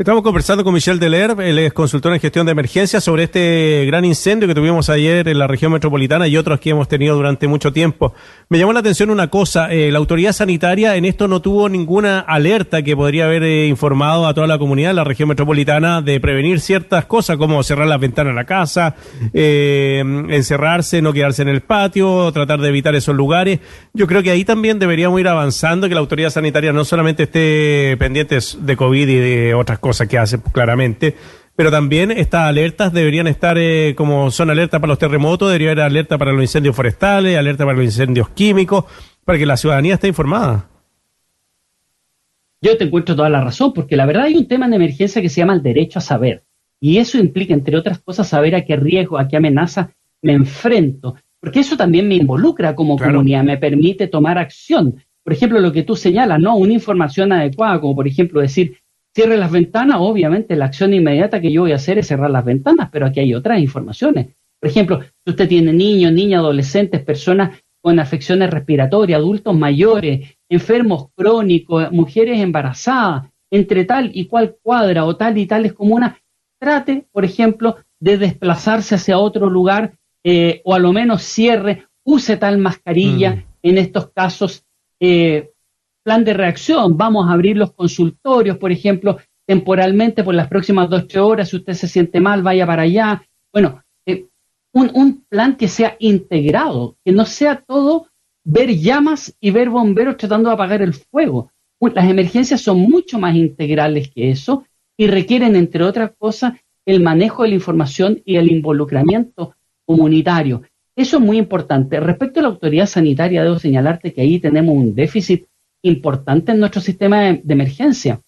Estamos 0.00 0.22
conversando 0.22 0.64
con 0.64 0.72
Michel 0.72 0.98
Delerve, 0.98 1.50
él 1.50 1.58
es 1.58 1.74
consultor 1.74 2.14
en 2.14 2.20
gestión 2.20 2.46
de 2.46 2.52
emergencia 2.52 3.02
sobre 3.02 3.24
este 3.24 3.84
gran 3.84 4.06
incendio 4.06 4.48
que 4.48 4.54
tuvimos 4.54 4.88
ayer 4.88 5.28
en 5.28 5.38
la 5.38 5.46
región 5.46 5.72
metropolitana 5.72 6.26
y 6.26 6.38
otros 6.38 6.58
que 6.58 6.70
hemos 6.70 6.88
tenido 6.88 7.16
durante 7.16 7.46
mucho 7.46 7.70
tiempo. 7.70 8.14
Me 8.48 8.58
llamó 8.58 8.72
la 8.72 8.80
atención 8.80 9.10
una 9.10 9.28
cosa, 9.28 9.70
eh, 9.70 9.92
la 9.92 9.98
autoridad 9.98 10.32
sanitaria 10.32 10.96
en 10.96 11.04
esto 11.04 11.28
no 11.28 11.42
tuvo 11.42 11.68
ninguna 11.68 12.20
alerta 12.20 12.80
que 12.82 12.96
podría 12.96 13.26
haber 13.26 13.42
eh, 13.42 13.66
informado 13.66 14.26
a 14.26 14.32
toda 14.32 14.46
la 14.46 14.56
comunidad 14.58 14.88
de 14.88 14.94
la 14.94 15.04
región 15.04 15.28
metropolitana 15.28 16.00
de 16.00 16.18
prevenir 16.18 16.60
ciertas 16.60 17.04
cosas 17.04 17.36
como 17.36 17.62
cerrar 17.62 17.86
las 17.86 18.00
ventanas 18.00 18.32
de 18.32 18.36
la 18.36 18.46
casa, 18.46 18.96
eh, 19.34 20.02
encerrarse, 20.30 21.02
no 21.02 21.12
quedarse 21.12 21.42
en 21.42 21.48
el 21.48 21.60
patio, 21.60 22.32
tratar 22.32 22.58
de 22.62 22.70
evitar 22.70 22.94
esos 22.94 23.14
lugares. 23.14 23.60
Yo 23.92 24.06
creo 24.06 24.22
que 24.22 24.30
ahí 24.30 24.46
también 24.46 24.78
deberíamos 24.78 25.20
ir 25.20 25.28
avanzando, 25.28 25.90
que 25.90 25.94
la 25.94 26.00
autoridad 26.00 26.30
sanitaria 26.30 26.72
no 26.72 26.86
solamente 26.86 27.24
esté 27.24 27.98
pendiente 27.98 28.38
de 28.60 28.76
COVID 28.78 29.06
y 29.06 29.16
de 29.16 29.52
otras 29.52 29.78
cosas, 29.78 29.89
cosa 29.90 30.06
que 30.06 30.18
hace 30.18 30.40
claramente, 30.40 31.14
pero 31.56 31.70
también 31.70 32.10
estas 32.10 32.42
alertas 32.42 32.92
deberían 32.92 33.26
estar, 33.26 33.58
eh, 33.58 33.94
como 33.96 34.30
son 34.30 34.50
alertas 34.50 34.80
para 34.80 34.88
los 34.88 34.98
terremotos, 34.98 35.48
debería 35.48 35.72
haber 35.72 35.84
alerta 35.84 36.16
para 36.16 36.32
los 36.32 36.42
incendios 36.42 36.74
forestales, 36.76 37.36
alerta 37.36 37.64
para 37.64 37.76
los 37.76 37.84
incendios 37.84 38.28
químicos, 38.30 38.84
para 39.24 39.38
que 39.38 39.46
la 39.46 39.56
ciudadanía 39.56 39.94
esté 39.94 40.08
informada. 40.08 40.68
Yo 42.62 42.76
te 42.76 42.84
encuentro 42.84 43.16
toda 43.16 43.28
la 43.28 43.42
razón, 43.42 43.72
porque 43.72 43.96
la 43.96 44.06
verdad 44.06 44.24
hay 44.24 44.36
un 44.36 44.46
tema 44.46 44.66
en 44.66 44.74
emergencia 44.74 45.20
que 45.20 45.28
se 45.28 45.40
llama 45.40 45.54
el 45.54 45.62
derecho 45.62 45.98
a 45.98 46.02
saber. 46.02 46.44
Y 46.80 46.98
eso 46.98 47.18
implica, 47.18 47.52
entre 47.52 47.76
otras 47.76 47.98
cosas, 47.98 48.28
saber 48.28 48.54
a 48.54 48.64
qué 48.64 48.76
riesgo, 48.76 49.18
a 49.18 49.28
qué 49.28 49.36
amenaza 49.36 49.92
me 50.22 50.32
enfrento. 50.32 51.16
Porque 51.40 51.60
eso 51.60 51.76
también 51.76 52.06
me 52.06 52.14
involucra 52.14 52.74
como 52.74 52.96
comunidad, 52.98 53.44
me 53.44 53.58
permite 53.58 54.06
tomar 54.06 54.38
acción. 54.38 54.96
Por 55.22 55.32
ejemplo, 55.32 55.60
lo 55.60 55.72
que 55.72 55.82
tú 55.82 55.96
señalas, 55.96 56.38
¿no? 56.38 56.56
Una 56.56 56.72
información 56.72 57.32
adecuada, 57.32 57.80
como 57.80 57.96
por 57.96 58.08
ejemplo 58.08 58.40
decir, 58.40 58.78
cierre 59.14 59.36
las 59.36 59.50
ventanas, 59.50 59.98
obviamente 60.00 60.56
la 60.56 60.66
acción 60.66 60.94
inmediata 60.94 61.40
que 61.40 61.52
yo 61.52 61.62
voy 61.62 61.72
a 61.72 61.76
hacer 61.76 61.98
es 61.98 62.08
cerrar 62.08 62.30
las 62.30 62.44
ventanas, 62.44 62.88
pero 62.92 63.06
aquí 63.06 63.20
hay 63.20 63.34
otras 63.34 63.60
informaciones. 63.60 64.28
Por 64.60 64.70
ejemplo, 64.70 65.00
si 65.00 65.30
usted 65.30 65.48
tiene 65.48 65.72
niños, 65.72 66.12
niñas, 66.12 66.40
adolescentes, 66.40 67.02
personas 67.02 67.58
con 67.80 67.98
afecciones 67.98 68.50
respiratorias, 68.50 69.18
adultos 69.18 69.56
mayores, 69.56 70.36
enfermos 70.48 71.08
crónicos, 71.14 71.90
mujeres 71.92 72.40
embarazadas, 72.40 73.30
entre 73.50 73.84
tal 73.84 74.10
y 74.14 74.26
cual 74.26 74.56
cuadra 74.62 75.04
o 75.04 75.16
tal 75.16 75.38
y 75.38 75.46
tales 75.46 75.72
comunas, 75.72 76.16
trate, 76.58 77.06
por 77.10 77.24
ejemplo, 77.24 77.78
de 77.98 78.18
desplazarse 78.18 78.94
hacia 78.94 79.18
otro 79.18 79.48
lugar 79.48 79.94
eh, 80.22 80.60
o 80.64 80.74
a 80.74 80.78
lo 80.78 80.92
menos 80.92 81.22
cierre, 81.22 81.86
use 82.04 82.36
tal 82.36 82.58
mascarilla 82.58 83.36
mm. 83.36 83.44
en 83.62 83.78
estos 83.78 84.10
casos 84.10 84.64
eh, 85.00 85.50
plan 86.02 86.24
de 86.24 86.34
reacción, 86.34 86.96
vamos 86.96 87.28
a 87.28 87.32
abrir 87.32 87.56
los 87.56 87.72
consultorios, 87.72 88.58
por 88.58 88.72
ejemplo, 88.72 89.18
temporalmente 89.46 90.22
por 90.22 90.34
las 90.34 90.48
próximas 90.48 90.88
dos, 90.88 91.08
tres 91.08 91.22
horas, 91.22 91.48
si 91.48 91.56
usted 91.56 91.74
se 91.74 91.88
siente 91.88 92.20
mal, 92.20 92.42
vaya 92.42 92.66
para 92.66 92.82
allá. 92.82 93.22
Bueno, 93.52 93.82
eh, 94.06 94.26
un, 94.72 94.90
un, 94.94 95.24
plan 95.28 95.56
que 95.56 95.68
sea 95.68 95.96
integrado, 95.98 96.96
que 97.04 97.12
no 97.12 97.24
sea 97.24 97.62
todo 97.66 98.06
ver 98.44 98.70
llamas 98.70 99.34
y 99.40 99.50
ver 99.50 99.68
bomberos 99.68 100.16
tratando 100.16 100.48
de 100.50 100.54
apagar 100.54 100.82
el 100.82 100.94
fuego. 100.94 101.50
Las 101.80 102.08
emergencias 102.08 102.60
son 102.60 102.80
mucho 102.80 103.18
más 103.18 103.34
integrales 103.34 104.10
que 104.10 104.30
eso 104.30 104.64
y 104.96 105.06
requieren, 105.06 105.56
entre 105.56 105.82
otras 105.82 106.12
cosas, 106.18 106.54
el 106.84 107.00
manejo 107.00 107.42
de 107.42 107.50
la 107.50 107.54
información 107.54 108.20
y 108.24 108.36
el 108.36 108.50
involucramiento 108.50 109.54
comunitario. 109.86 110.62
Eso 110.94 111.16
es 111.16 111.22
muy 111.22 111.38
importante. 111.38 111.98
Respecto 112.00 112.40
a 112.40 112.42
la 112.42 112.50
autoridad 112.50 112.86
sanitaria, 112.86 113.42
debo 113.42 113.58
señalarte 113.58 114.12
que 114.12 114.20
ahí 114.20 114.38
tenemos 114.38 114.76
un 114.76 114.94
déficit 114.94 115.46
importante 115.82 116.52
en 116.52 116.60
nuestro 116.60 116.80
sistema 116.80 117.22
de, 117.22 117.42
emergencia. 117.48 118.20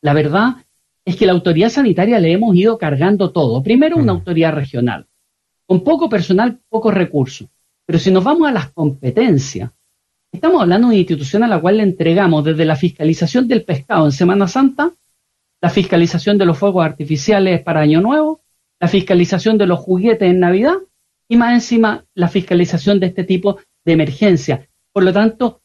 La 0.00 0.12
verdad 0.12 0.56
es 1.04 1.16
que 1.16 1.26
la 1.26 1.32
autoridad 1.32 1.70
sanitaria 1.70 2.18
le 2.18 2.32
hemos 2.32 2.54
ido 2.56 2.78
cargando 2.78 3.30
todo. 3.30 3.62
Primero, 3.62 3.96
una 3.96 4.12
autoridad 4.12 4.52
regional, 4.52 5.06
con 5.66 5.82
poco 5.84 6.08
personal, 6.08 6.60
pocos 6.68 6.94
recursos. 6.94 7.48
Pero 7.86 7.98
si 7.98 8.10
nos 8.10 8.24
vamos 8.24 8.48
a 8.48 8.52
las 8.52 8.70
competencias, 8.70 9.70
estamos 10.30 10.62
hablando 10.62 10.88
de 10.88 10.94
una 10.94 11.00
institución 11.00 11.42
a 11.42 11.48
la 11.48 11.60
cual 11.60 11.78
le 11.78 11.82
entregamos 11.82 12.44
desde 12.44 12.64
la 12.64 12.76
fiscalización 12.76 13.48
del 13.48 13.64
pescado 13.64 14.06
en 14.06 14.12
Semana 14.12 14.48
Santa, 14.48 14.92
la 15.60 15.70
fiscalización 15.70 16.38
de 16.38 16.46
los 16.46 16.58
fuegos 16.58 16.84
artificiales 16.84 17.62
para 17.62 17.80
Año 17.80 18.00
Nuevo, 18.00 18.40
la 18.80 18.88
fiscalización 18.88 19.58
de 19.58 19.66
los 19.66 19.78
juguetes 19.78 20.28
en 20.28 20.40
Navidad 20.40 20.74
y 21.28 21.36
más 21.36 21.54
encima 21.54 22.04
la 22.14 22.28
fiscalización 22.28 23.00
de 23.00 23.06
este 23.06 23.24
tipo 23.24 23.58
de 23.84 23.92
emergencia. 23.92 24.68
Por 24.92 25.04
lo 25.04 25.12
tanto, 25.12 25.61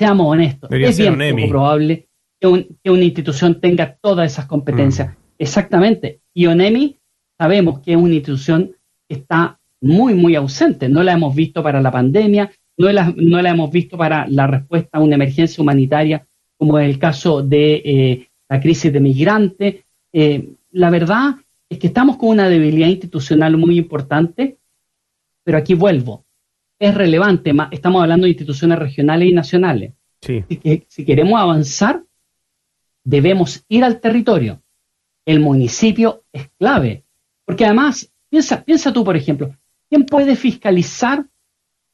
seamos 0.00 0.28
honestos, 0.28 0.70
es 0.72 0.96
bien 0.96 1.18
poco 1.18 1.48
probable 1.50 2.08
que, 2.40 2.90
una 2.90 3.04
institución 3.04 3.60
tenga 3.60 3.98
todas 4.00 4.32
esas 4.32 4.46
competencias. 4.46 5.10
Mm. 5.10 5.16
Exactamente. 5.38 6.20
Y 6.32 6.46
ONEMI 6.46 6.96
sabemos 7.36 7.80
que 7.80 7.90
es 7.92 7.98
una 7.98 8.14
institución 8.14 8.74
que 9.06 9.16
está 9.16 9.60
muy, 9.82 10.14
muy 10.14 10.36
ausente. 10.36 10.88
No 10.88 11.02
la 11.02 11.12
hemos 11.12 11.34
visto 11.34 11.62
para 11.62 11.82
la 11.82 11.90
pandemia, 11.90 12.50
no 12.78 12.90
la, 12.90 13.12
no 13.14 13.42
la 13.42 13.50
hemos 13.50 13.70
visto 13.70 13.98
para 13.98 14.26
la 14.26 14.46
respuesta 14.46 14.96
a 14.96 15.02
una 15.02 15.16
emergencia 15.16 15.60
humanitaria, 15.60 16.26
como 16.56 16.78
es 16.78 16.88
el 16.88 16.98
caso 16.98 17.42
de 17.42 17.82
eh, 17.84 18.28
la 18.48 18.58
crisis 18.58 18.90
de 18.90 19.00
migrantes. 19.00 19.84
Eh, 20.14 20.48
la 20.70 20.88
verdad 20.88 21.34
es 21.68 21.78
que 21.78 21.88
estamos 21.88 22.16
con 22.16 22.30
una 22.30 22.48
debilidad 22.48 22.88
institucional 22.88 23.58
muy 23.58 23.76
importante, 23.76 24.56
pero 25.44 25.58
aquí 25.58 25.74
vuelvo 25.74 26.24
es 26.80 26.94
relevante. 26.94 27.52
Estamos 27.70 28.02
hablando 28.02 28.24
de 28.24 28.30
instituciones 28.30 28.78
regionales 28.78 29.28
y 29.28 29.32
nacionales. 29.32 29.92
Si, 30.20 30.44
si 30.88 31.04
queremos 31.04 31.40
avanzar, 31.40 32.02
debemos 33.04 33.64
ir 33.68 33.84
al 33.84 34.00
territorio. 34.00 34.62
El 35.24 35.40
municipio 35.40 36.24
es 36.32 36.50
clave. 36.58 37.04
Porque 37.44 37.66
además, 37.66 38.12
piensa, 38.28 38.64
piensa 38.64 38.92
tú, 38.92 39.04
por 39.04 39.16
ejemplo, 39.16 39.54
¿quién 39.88 40.06
puede 40.06 40.34
fiscalizar? 40.34 41.26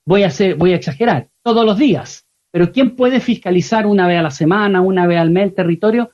Voy 0.04 0.22
a, 0.22 0.28
hacer, 0.28 0.54
voy 0.54 0.72
a 0.72 0.76
exagerar, 0.76 1.28
todos 1.42 1.66
los 1.66 1.76
días. 1.76 2.26
Pero 2.52 2.70
¿quién 2.70 2.94
puede 2.94 3.20
fiscalizar 3.20 3.86
una 3.86 4.06
vez 4.06 4.20
a 4.20 4.22
la 4.22 4.30
semana, 4.30 4.80
una 4.80 5.06
vez 5.06 5.18
al 5.18 5.30
mes 5.30 5.44
el 5.44 5.54
territorio? 5.54 6.10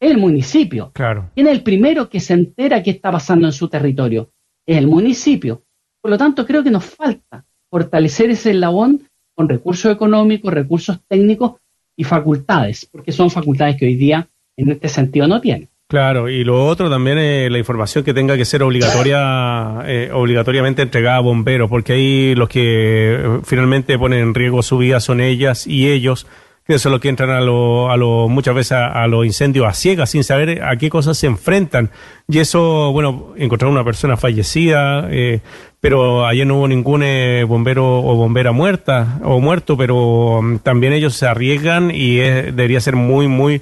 el 0.00 0.18
municipio. 0.18 0.90
Claro. 0.92 1.30
¿Quién 1.34 1.46
es 1.46 1.54
el 1.54 1.62
primero 1.62 2.10
que 2.10 2.20
se 2.20 2.34
entera 2.34 2.82
qué 2.82 2.90
está 2.90 3.10
pasando 3.10 3.46
en 3.46 3.52
su 3.52 3.68
territorio? 3.68 4.32
Es 4.66 4.76
el 4.76 4.86
municipio. 4.86 5.64
Por 6.00 6.10
lo 6.10 6.18
tanto, 6.18 6.44
creo 6.44 6.62
que 6.62 6.70
nos 6.70 6.84
falta 6.84 7.46
fortalecer 7.74 8.30
ese 8.30 8.52
eslabón 8.52 9.02
con 9.34 9.48
recursos 9.48 9.90
económicos, 9.90 10.54
recursos 10.54 11.00
técnicos 11.08 11.54
y 11.96 12.04
facultades, 12.04 12.86
porque 12.86 13.10
son 13.10 13.32
facultades 13.32 13.74
que 13.76 13.86
hoy 13.86 13.96
día 13.96 14.28
en 14.56 14.70
este 14.70 14.88
sentido 14.88 15.26
no 15.26 15.40
tienen. 15.40 15.68
Claro, 15.88 16.28
y 16.28 16.44
lo 16.44 16.66
otro 16.66 16.88
también 16.88 17.18
es 17.18 17.50
la 17.50 17.58
información 17.58 18.04
que 18.04 18.14
tenga 18.14 18.36
que 18.36 18.44
ser 18.44 18.62
obligatoria, 18.62 19.82
eh, 19.86 20.08
obligatoriamente 20.12 20.82
entregada 20.82 21.16
a 21.16 21.20
bomberos, 21.22 21.68
porque 21.68 21.94
ahí 21.94 22.36
los 22.36 22.48
que 22.48 23.16
eh, 23.16 23.40
finalmente 23.42 23.98
ponen 23.98 24.20
en 24.20 24.34
riesgo 24.34 24.62
su 24.62 24.78
vida 24.78 25.00
son 25.00 25.20
ellas 25.20 25.66
y 25.66 25.90
ellos, 25.90 26.28
que 26.66 26.78
son 26.78 26.92
los 26.92 27.00
que 27.00 27.10
entran 27.10 27.30
a 27.30 27.40
lo, 27.40 27.90
a 27.90 27.96
lo, 27.96 28.28
muchas 28.28 28.54
veces 28.54 28.72
a, 28.72 29.06
los 29.06 29.26
incendios 29.26 29.66
a 29.66 29.74
ciegas 29.74 30.10
sin 30.10 30.24
saber 30.24 30.62
a 30.62 30.76
qué 30.76 30.88
cosas 30.88 31.18
se 31.18 31.26
enfrentan. 31.26 31.90
Y 32.26 32.38
eso, 32.38 32.90
bueno, 32.92 33.34
encontrar 33.36 33.70
una 33.70 33.84
persona 33.84 34.16
fallecida, 34.16 35.08
eh, 35.10 35.40
pero 35.80 36.26
ayer 36.26 36.46
no 36.46 36.58
hubo 36.58 36.68
ningún 36.68 37.02
eh, 37.02 37.44
bombero 37.46 37.98
o 37.98 38.14
bombera 38.16 38.52
muerta 38.52 39.20
o 39.24 39.40
muerto, 39.40 39.76
pero 39.76 40.40
mm, 40.42 40.58
también 40.58 40.94
ellos 40.94 41.14
se 41.14 41.26
arriesgan 41.26 41.90
y 41.90 42.16
debería 42.16 42.80
ser 42.80 42.96
muy, 42.96 43.28
muy 43.28 43.60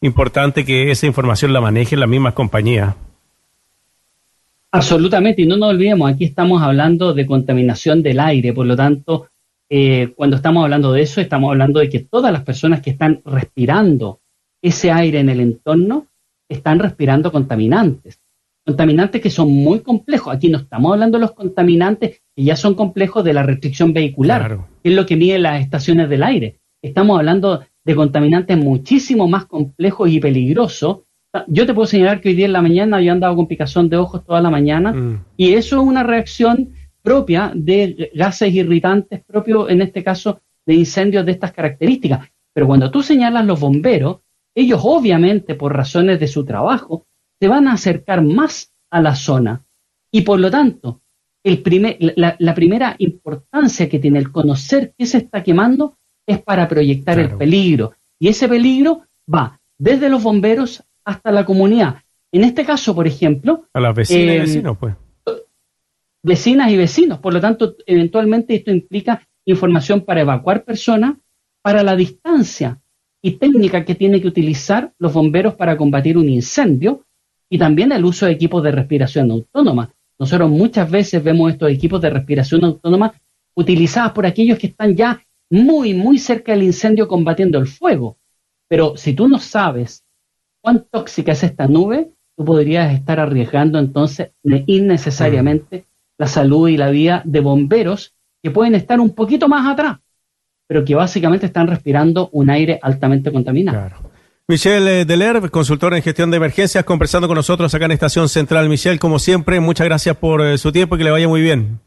importante 0.00 0.64
que 0.64 0.92
esa 0.92 1.06
información 1.06 1.52
la 1.52 1.60
manejen 1.60 1.98
las 1.98 2.08
mismas 2.08 2.34
compañías. 2.34 2.94
Absolutamente, 4.70 5.42
y 5.42 5.46
no 5.46 5.56
nos 5.56 5.70
olvidemos, 5.70 6.10
aquí 6.10 6.24
estamos 6.24 6.60
hablando 6.60 7.14
de 7.14 7.26
contaminación 7.26 8.02
del 8.02 8.18
aire, 8.18 8.52
por 8.52 8.66
lo 8.66 8.74
tanto, 8.74 9.28
eh, 9.70 10.12
cuando 10.16 10.36
estamos 10.36 10.64
hablando 10.64 10.92
de 10.92 11.02
eso, 11.02 11.20
estamos 11.20 11.50
hablando 11.50 11.80
de 11.80 11.88
que 11.88 12.00
todas 12.00 12.32
las 12.32 12.42
personas 12.42 12.80
que 12.80 12.90
están 12.90 13.22
respirando 13.24 14.20
ese 14.62 14.90
aire 14.90 15.20
en 15.20 15.28
el 15.28 15.40
entorno 15.40 16.06
están 16.48 16.78
respirando 16.78 17.32
contaminantes. 17.32 18.20
Contaminantes 18.66 19.20
que 19.20 19.30
son 19.30 19.50
muy 19.50 19.80
complejos. 19.80 20.34
Aquí 20.34 20.48
no 20.48 20.58
estamos 20.58 20.92
hablando 20.92 21.18
de 21.18 21.22
los 21.22 21.32
contaminantes 21.32 22.22
que 22.34 22.44
ya 22.44 22.56
son 22.56 22.74
complejos 22.74 23.22
de 23.24 23.34
la 23.34 23.42
restricción 23.42 23.92
vehicular, 23.92 24.58
que 24.82 24.90
es 24.90 24.96
lo 24.96 25.04
que 25.04 25.16
mide 25.16 25.38
las 25.38 25.60
estaciones 25.60 26.08
del 26.08 26.22
aire. 26.22 26.60
Estamos 26.82 27.18
hablando 27.18 27.64
de 27.84 27.94
contaminantes 27.94 28.56
muchísimo 28.56 29.28
más 29.28 29.46
complejos 29.46 30.10
y 30.10 30.18
peligrosos. 30.18 31.00
Yo 31.48 31.66
te 31.66 31.74
puedo 31.74 31.86
señalar 31.86 32.20
que 32.20 32.30
hoy 32.30 32.34
día 32.34 32.46
en 32.46 32.52
la 32.52 32.62
mañana 32.62 33.00
yo 33.00 33.08
he 33.08 33.10
andado 33.10 33.36
con 33.36 33.48
picazón 33.48 33.88
de 33.88 33.96
ojos 33.96 34.24
toda 34.24 34.40
la 34.40 34.50
mañana 34.50 34.92
mm. 34.92 35.24
y 35.36 35.54
eso 35.54 35.76
es 35.76 35.82
una 35.82 36.02
reacción 36.04 36.70
propia 37.04 37.52
de 37.54 38.10
gases 38.14 38.52
irritantes, 38.52 39.22
propio 39.24 39.68
en 39.68 39.82
este 39.82 40.02
caso 40.02 40.40
de 40.64 40.74
incendios 40.74 41.26
de 41.26 41.32
estas 41.32 41.52
características. 41.52 42.26
Pero 42.54 42.66
cuando 42.66 42.90
tú 42.90 43.02
señalas 43.02 43.44
los 43.44 43.60
bomberos, 43.60 44.20
ellos 44.54 44.80
obviamente 44.82 45.54
por 45.54 45.76
razones 45.76 46.18
de 46.18 46.26
su 46.26 46.46
trabajo 46.46 47.06
se 47.38 47.46
van 47.46 47.68
a 47.68 47.74
acercar 47.74 48.22
más 48.22 48.72
a 48.90 49.02
la 49.02 49.14
zona 49.14 49.62
y 50.10 50.22
por 50.22 50.40
lo 50.40 50.50
tanto 50.50 51.02
el 51.42 51.60
primer, 51.60 51.98
la, 52.16 52.54
primera 52.54 52.96
importancia 52.98 53.88
que 53.88 53.98
tiene 53.98 54.18
el 54.18 54.32
conocer 54.32 54.94
qué 54.96 55.04
se 55.04 55.18
está 55.18 55.42
quemando 55.42 55.98
es 56.26 56.40
para 56.40 56.66
proyectar 56.68 57.18
el 57.18 57.36
peligro 57.36 57.92
y 58.18 58.28
ese 58.28 58.48
peligro 58.48 59.02
va 59.32 59.60
desde 59.76 60.08
los 60.08 60.22
bomberos 60.22 60.82
hasta 61.04 61.30
la 61.32 61.44
comunidad. 61.44 61.96
En 62.32 62.44
este 62.44 62.64
caso, 62.64 62.94
por 62.94 63.06
ejemplo... 63.06 63.66
A 63.74 63.80
las 63.80 63.94
vecinas 63.94 64.36
y 64.36 64.38
vecinos, 64.38 64.78
pues. 64.78 64.94
Vecinas 66.24 66.72
y 66.72 66.76
vecinos. 66.78 67.18
Por 67.18 67.34
lo 67.34 67.40
tanto, 67.40 67.76
eventualmente 67.86 68.54
esto 68.54 68.70
implica 68.70 69.28
información 69.44 70.00
para 70.00 70.22
evacuar 70.22 70.64
personas, 70.64 71.16
para 71.60 71.82
la 71.82 71.94
distancia 71.94 72.80
y 73.22 73.32
técnica 73.32 73.84
que 73.84 73.94
tienen 73.94 74.22
que 74.22 74.28
utilizar 74.28 74.94
los 74.98 75.12
bomberos 75.12 75.54
para 75.54 75.76
combatir 75.76 76.16
un 76.16 76.30
incendio 76.30 77.04
y 77.50 77.58
también 77.58 77.92
el 77.92 78.06
uso 78.06 78.24
de 78.24 78.32
equipos 78.32 78.62
de 78.62 78.72
respiración 78.72 79.30
autónoma. 79.30 79.94
Nosotros 80.18 80.50
muchas 80.50 80.90
veces 80.90 81.22
vemos 81.22 81.52
estos 81.52 81.70
equipos 81.70 82.00
de 82.00 82.08
respiración 82.08 82.64
autónoma 82.64 83.12
utilizados 83.54 84.12
por 84.12 84.24
aquellos 84.24 84.58
que 84.58 84.68
están 84.68 84.96
ya 84.96 85.22
muy, 85.50 85.92
muy 85.92 86.16
cerca 86.18 86.52
del 86.52 86.62
incendio 86.62 87.06
combatiendo 87.06 87.58
el 87.58 87.66
fuego. 87.66 88.16
Pero 88.66 88.96
si 88.96 89.12
tú 89.12 89.28
no 89.28 89.38
sabes 89.38 90.04
cuán 90.62 90.86
tóxica 90.90 91.32
es 91.32 91.44
esta 91.44 91.68
nube, 91.68 92.12
tú 92.34 92.46
podrías 92.46 92.94
estar 92.94 93.20
arriesgando 93.20 93.78
entonces 93.78 94.30
innecesariamente 94.42 95.80
mm. 95.80 95.93
La 96.18 96.26
salud 96.26 96.68
y 96.68 96.76
la 96.76 96.90
vida 96.90 97.22
de 97.24 97.40
bomberos 97.40 98.14
que 98.42 98.50
pueden 98.50 98.74
estar 98.74 99.00
un 99.00 99.14
poquito 99.14 99.48
más 99.48 99.70
atrás, 99.70 99.98
pero 100.66 100.84
que 100.84 100.94
básicamente 100.94 101.46
están 101.46 101.66
respirando 101.66 102.28
un 102.32 102.50
aire 102.50 102.78
altamente 102.82 103.32
contaminado. 103.32 103.78
Claro. 103.78 104.10
Michelle 104.46 105.00
eh, 105.00 105.04
Deler, 105.06 105.50
consultor 105.50 105.94
en 105.94 106.02
gestión 106.02 106.30
de 106.30 106.36
emergencias, 106.36 106.84
conversando 106.84 107.26
con 107.26 107.36
nosotros 107.36 107.74
acá 107.74 107.86
en 107.86 107.92
Estación 107.92 108.28
Central. 108.28 108.68
Michelle, 108.68 108.98
como 108.98 109.18
siempre, 109.18 109.58
muchas 109.58 109.86
gracias 109.86 110.16
por 110.16 110.42
eh, 110.42 110.58
su 110.58 110.70
tiempo 110.70 110.96
y 110.96 110.98
que 110.98 111.04
le 111.04 111.10
vaya 111.10 111.28
muy 111.28 111.40
bien. 111.40 111.80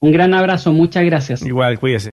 Un 0.00 0.12
gran 0.12 0.32
abrazo, 0.32 0.72
muchas 0.72 1.04
gracias. 1.04 1.42
Igual, 1.42 1.80
cuídese. 1.80 2.12